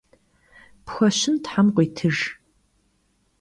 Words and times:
Pxueşın 0.85 1.35
them 1.45 1.67
khıuitıjj! 1.73 2.21